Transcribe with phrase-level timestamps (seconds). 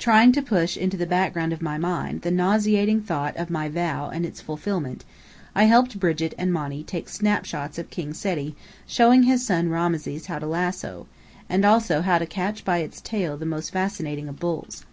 [0.00, 4.10] Trying to push into the background of my mind the nauseating thought of my vow
[4.12, 5.04] and its fulfillment,
[5.54, 10.40] I helped Brigit and Monny take snapshots of King Seti showing his son Rameses how
[10.40, 11.06] to lasso,
[11.48, 14.86] and also to catch by its tail the most fascinating of bulls.